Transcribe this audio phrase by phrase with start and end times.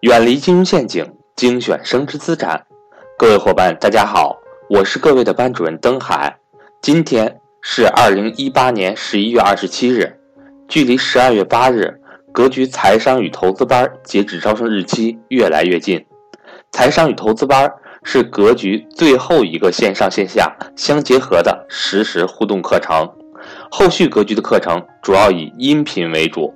[0.00, 1.04] 远离金融陷阱，
[1.36, 2.64] 精选升值资产。
[3.18, 4.34] 各位伙伴，大家好，
[4.70, 6.34] 我是各位的班主任登海。
[6.80, 10.18] 今天是二零一八年十一月二十七日，
[10.66, 12.00] 距离十二月八日
[12.32, 16.02] 格局财商与投资班截止招生日期越来越近。
[16.72, 17.70] 财商与投资班
[18.02, 23.06] 是格局最后一个线上线下相结合的实时互动课程，
[23.70, 26.54] 后续格局的课程主要以音频为主，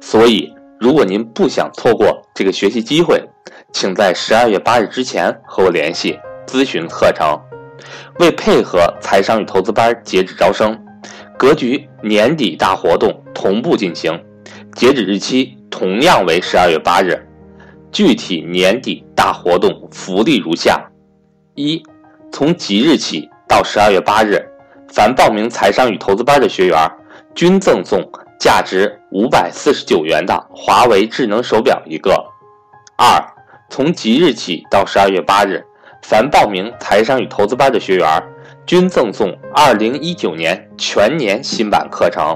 [0.00, 0.52] 所以。
[0.80, 3.22] 如果您不想错过这个学习机会，
[3.70, 7.38] 请在十二月八日之前和我联系咨询课程。
[8.18, 10.82] 为配合财商与投资班截止招生，
[11.36, 14.18] 格局年底大活动同步进行，
[14.74, 17.26] 截止日期同样为十二月八日。
[17.92, 20.82] 具体年底大活动福利如下：
[21.56, 21.82] 一，
[22.32, 24.42] 从即日起到十二月八日，
[24.88, 26.90] 凡报名财商与投资班的学员
[27.34, 28.02] 均赠送。
[28.40, 32.16] 价值五百四十九元的华为智能手表一个。
[32.96, 33.22] 二，
[33.68, 35.62] 从即日起到十二月八日，
[36.00, 38.22] 凡报名财商与投资班的学员
[38.64, 42.34] 均赠送二零一九年全年新版课程。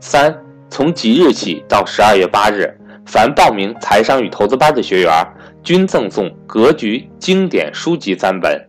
[0.00, 0.36] 三，
[0.68, 2.76] 从即日起到十二月八日，
[3.06, 5.24] 凡报名财商与投资班的学员
[5.62, 8.60] 均赠送格局经典书籍三本。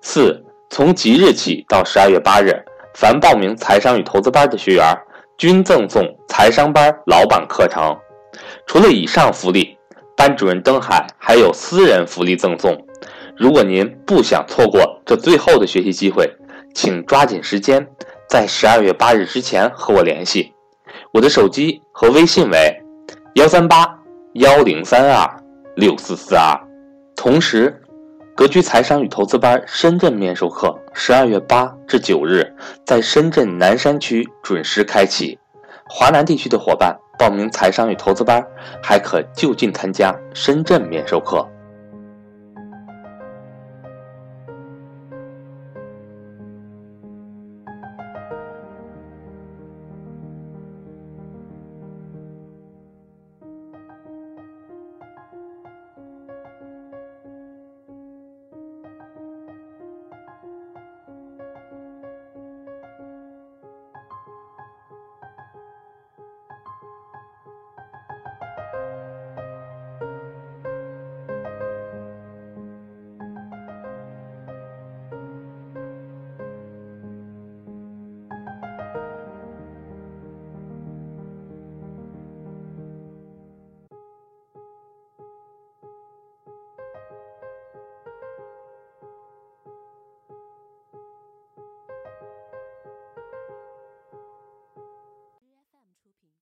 [0.00, 2.54] 四，从即日起到十二月八日，
[2.94, 4.96] 凡报名财商与投资班的学员。
[5.36, 7.92] 均赠送财商班老板课程。
[8.68, 9.76] 除了以上福利，
[10.16, 12.80] 班主任登海还有私人福利赠送。
[13.36, 16.32] 如果您不想错过这最后的学习机会，
[16.72, 17.84] 请抓紧时间，
[18.28, 20.52] 在十二月八日之前和我联系。
[21.12, 22.80] 我的手机和微信为
[23.34, 23.84] 幺三八
[24.34, 25.28] 幺零三二
[25.74, 26.56] 六四四二。
[27.16, 27.82] 同时，
[28.36, 32.44] 格局财商与投资班深圳面授课，十二月八至九日
[32.84, 35.38] 在深圳南山区准时开启。
[35.88, 38.44] 华南地区的伙伴报名财商与投资班，
[38.82, 41.48] 还可就近参加深圳面授课。